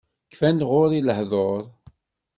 Kfan 0.31 0.59
ɣur-i 0.69 0.99
lehdur. 1.07 1.63